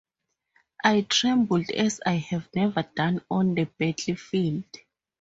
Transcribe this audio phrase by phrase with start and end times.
[0.83, 4.63] I trembled as I have never done on the battlefield.